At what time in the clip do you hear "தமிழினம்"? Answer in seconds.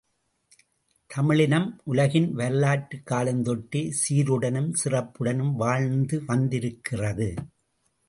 1.07-1.81